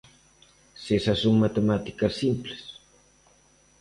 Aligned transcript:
Se 0.81 0.91
esas 0.99 1.19
son 1.23 1.37
matemáticas 1.43 2.13
simples. 2.21 2.61